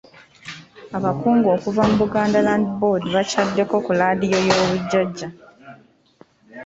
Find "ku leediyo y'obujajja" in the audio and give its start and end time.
3.85-5.27